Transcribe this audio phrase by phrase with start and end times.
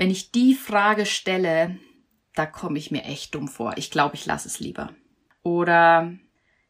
[0.00, 1.76] wenn ich die Frage stelle,
[2.34, 3.74] da komme ich mir echt dumm vor.
[3.76, 4.94] Ich glaube, ich lasse es lieber.
[5.42, 6.14] Oder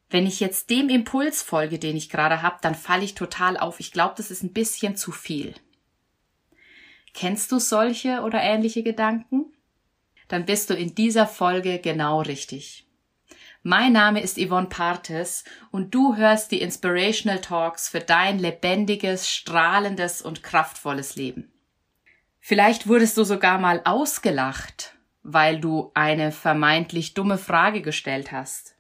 [0.09, 3.79] wenn ich jetzt dem Impuls folge, den ich gerade habe, dann falle ich total auf.
[3.79, 5.55] Ich glaube, das ist ein bisschen zu viel.
[7.15, 9.53] Kennst du solche oder ähnliche Gedanken?
[10.27, 12.89] Dann bist du in dieser Folge genau richtig.
[13.63, 20.21] Mein Name ist Yvonne Partes und du hörst die Inspirational Talks für dein lebendiges, strahlendes
[20.21, 21.50] und kraftvolles Leben.
[22.41, 28.77] Vielleicht wurdest du sogar mal ausgelacht, weil du eine vermeintlich dumme Frage gestellt hast.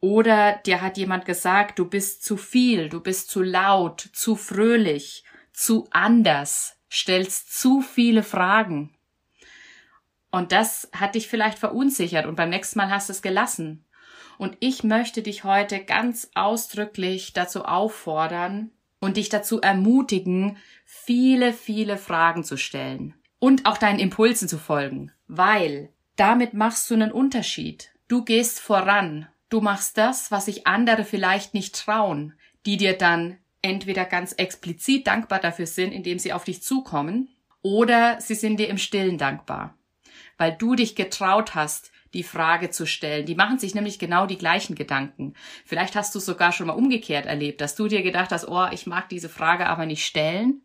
[0.00, 5.24] Oder dir hat jemand gesagt, du bist zu viel, du bist zu laut, zu fröhlich,
[5.52, 8.94] zu anders, stellst zu viele Fragen.
[10.30, 13.84] Und das hat dich vielleicht verunsichert und beim nächsten Mal hast du es gelassen.
[14.36, 18.72] Und ich möchte dich heute ganz ausdrücklich dazu auffordern
[19.04, 25.12] und dich dazu ermutigen, viele, viele Fragen zu stellen und auch deinen Impulsen zu folgen,
[25.28, 27.90] weil damit machst du einen Unterschied.
[28.08, 29.28] Du gehst voran.
[29.50, 32.34] Du machst das, was sich andere vielleicht nicht trauen,
[32.66, 37.28] die dir dann entweder ganz explizit dankbar dafür sind, indem sie auf dich zukommen,
[37.62, 39.76] oder sie sind dir im Stillen dankbar
[40.38, 43.26] weil du dich getraut hast, die Frage zu stellen.
[43.26, 45.34] Die machen sich nämlich genau die gleichen Gedanken.
[45.64, 48.66] Vielleicht hast du es sogar schon mal umgekehrt erlebt, dass du dir gedacht hast, oh,
[48.70, 50.62] ich mag diese Frage aber nicht stellen.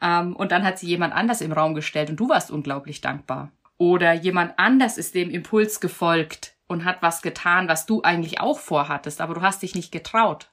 [0.00, 3.52] Ähm, und dann hat sie jemand anders im Raum gestellt und du warst unglaublich dankbar.
[3.76, 8.58] Oder jemand anders ist dem Impuls gefolgt und hat was getan, was du eigentlich auch
[8.58, 10.50] vorhattest, aber du hast dich nicht getraut.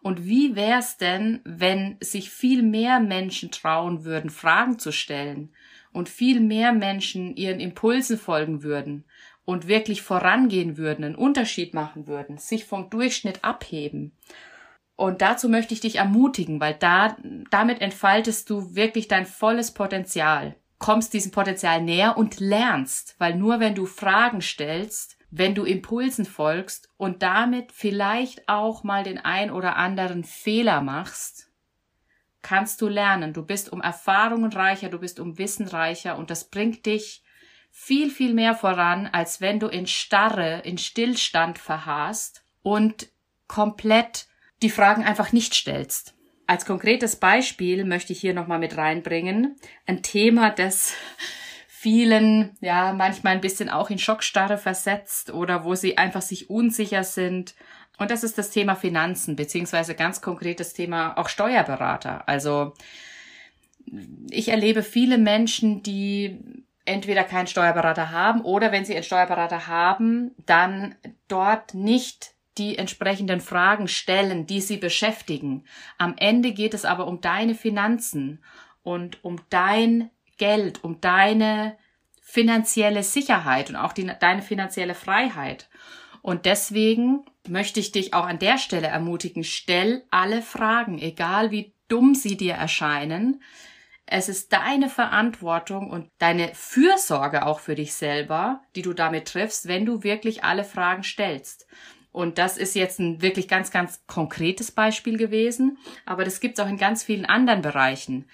[0.00, 5.52] Und wie wär's denn, wenn sich viel mehr Menschen trauen würden, Fragen zu stellen
[5.92, 9.04] und viel mehr Menschen ihren Impulsen folgen würden
[9.44, 14.12] und wirklich vorangehen würden, einen Unterschied machen würden, sich vom Durchschnitt abheben.
[14.94, 17.16] Und dazu möchte ich dich ermutigen, weil da,
[17.50, 23.60] damit entfaltest du wirklich dein volles Potenzial, kommst diesem Potenzial näher und lernst, weil nur
[23.60, 29.50] wenn du Fragen stellst, wenn du Impulsen folgst und damit vielleicht auch mal den ein
[29.50, 31.47] oder anderen Fehler machst,
[32.42, 33.32] kannst du lernen.
[33.32, 37.22] Du bist um Erfahrungen reicher, du bist um Wissen reicher und das bringt dich
[37.70, 43.08] viel, viel mehr voran, als wenn du in Starre, in Stillstand verharrst und
[43.46, 44.26] komplett
[44.62, 46.14] die Fragen einfach nicht stellst.
[46.46, 49.56] Als konkretes Beispiel möchte ich hier nochmal mit reinbringen.
[49.86, 50.94] Ein Thema, das
[51.68, 57.04] vielen, ja, manchmal ein bisschen auch in Schockstarre versetzt oder wo sie einfach sich unsicher
[57.04, 57.54] sind
[57.98, 62.28] und das ist das Thema Finanzen, beziehungsweise ganz konkret das Thema auch Steuerberater.
[62.28, 62.74] Also
[64.30, 66.38] ich erlebe viele Menschen, die
[66.84, 70.94] entweder keinen Steuerberater haben oder wenn sie einen Steuerberater haben, dann
[71.26, 75.64] dort nicht die entsprechenden Fragen stellen, die sie beschäftigen.
[75.96, 78.42] Am Ende geht es aber um deine Finanzen
[78.82, 81.76] und um dein Geld, um deine
[82.22, 85.68] finanzielle Sicherheit und auch die, deine finanzielle Freiheit.
[86.22, 91.72] Und deswegen möchte ich dich auch an der Stelle ermutigen, stell alle Fragen, egal wie
[91.88, 93.42] dumm sie dir erscheinen.
[94.06, 99.68] Es ist deine Verantwortung und deine Fürsorge auch für dich selber, die du damit triffst,
[99.68, 101.66] wenn du wirklich alle Fragen stellst.
[102.10, 106.64] Und das ist jetzt ein wirklich ganz, ganz konkretes Beispiel gewesen, aber das gibt es
[106.64, 108.26] auch in ganz vielen anderen Bereichen.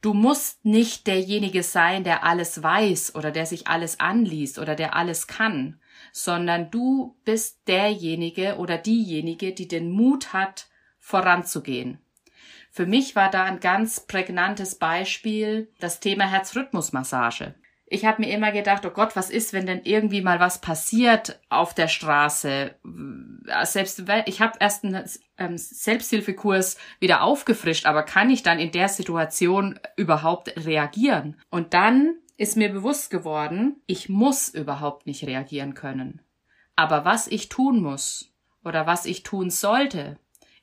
[0.00, 4.94] Du musst nicht derjenige sein, der alles weiß oder der sich alles anliest oder der
[4.94, 5.80] alles kann
[6.18, 10.66] sondern du bist derjenige oder diejenige, die den Mut hat,
[10.98, 11.98] voranzugehen.
[12.72, 17.54] Für mich war da ein ganz prägnantes Beispiel das Thema Herzrhythmusmassage.
[17.86, 21.40] Ich habe mir immer gedacht, oh Gott, was ist, wenn denn irgendwie mal was passiert
[21.48, 22.74] auf der Straße?
[23.62, 25.08] Selbst ich habe erst einen
[25.38, 31.40] ähm, Selbsthilfekurs wieder aufgefrischt, aber kann ich dann in der Situation überhaupt reagieren?
[31.48, 36.22] Und dann ist mir bewusst geworden, ich muss überhaupt nicht reagieren können.
[36.76, 38.32] Aber was ich tun muss
[38.64, 40.18] oder was ich tun sollte,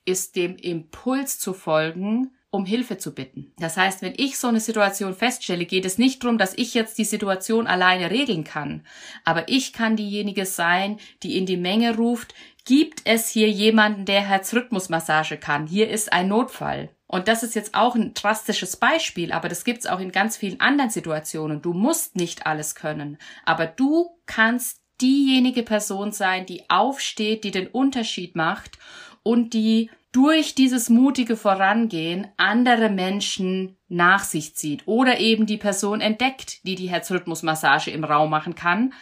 [0.05, 3.51] ist dem Impuls zu folgen, um Hilfe zu bitten.
[3.57, 6.97] Das heißt, wenn ich so eine Situation feststelle, geht es nicht darum, dass ich jetzt
[6.97, 8.85] die Situation alleine regeln kann,
[9.25, 12.33] aber ich kann diejenige sein, die in die Menge ruft,
[12.63, 15.67] gibt es hier jemanden, der Herzrhythmusmassage kann?
[15.67, 16.94] Hier ist ein Notfall.
[17.07, 20.59] Und das ist jetzt auch ein drastisches Beispiel, aber das gibt's auch in ganz vielen
[20.59, 21.61] anderen Situationen.
[21.61, 27.67] Du musst nicht alles können, aber du kannst diejenige Person sein, die aufsteht, die den
[27.67, 28.79] Unterschied macht
[29.23, 35.99] und die durch dieses mutige Vorangehen andere Menschen nach sich zieht oder eben die Person
[35.99, 38.93] entdeckt, die die Herzrhythmusmassage im Raum machen kann,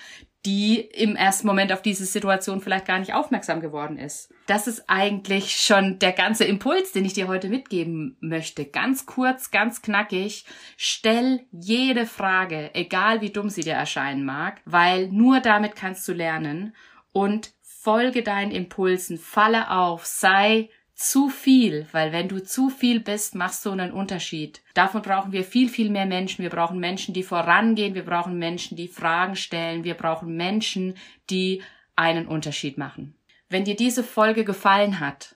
[0.46, 4.34] die im ersten Moment auf diese Situation vielleicht gar nicht aufmerksam geworden ist.
[4.46, 8.66] Das ist eigentlich schon der ganze Impuls, den ich dir heute mitgeben möchte.
[8.66, 10.46] Ganz kurz, ganz knackig.
[10.76, 16.14] Stell jede Frage, egal wie dumm sie dir erscheinen mag, weil nur damit kannst du
[16.14, 16.76] lernen
[17.14, 20.70] und folge deinen Impulsen, falle auf, sei
[21.04, 24.62] zu viel, weil wenn du zu viel bist, machst du einen Unterschied.
[24.74, 26.44] Davon brauchen wir viel, viel mehr Menschen.
[26.44, 27.94] Wir brauchen Menschen, die vorangehen.
[27.94, 29.84] Wir brauchen Menschen, die Fragen stellen.
[29.84, 30.96] Wir brauchen Menschen,
[31.30, 31.62] die
[31.96, 33.16] einen Unterschied machen.
[33.50, 35.36] Wenn dir diese Folge gefallen hat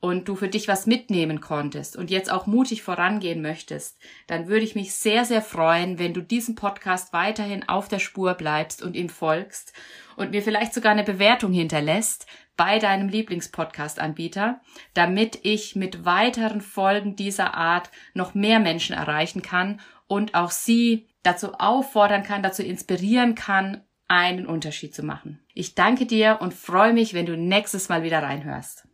[0.00, 4.64] und du für dich was mitnehmen konntest und jetzt auch mutig vorangehen möchtest, dann würde
[4.64, 8.96] ich mich sehr, sehr freuen, wenn du diesem Podcast weiterhin auf der Spur bleibst und
[8.96, 9.72] ihm folgst
[10.16, 12.26] und mir vielleicht sogar eine Bewertung hinterlässt,
[12.56, 14.60] bei deinem Lieblingspodcast-Anbieter,
[14.94, 21.08] damit ich mit weiteren Folgen dieser Art noch mehr Menschen erreichen kann und auch sie
[21.22, 25.40] dazu auffordern kann, dazu inspirieren kann, einen Unterschied zu machen.
[25.54, 28.86] Ich danke dir und freue mich, wenn du nächstes Mal wieder reinhörst.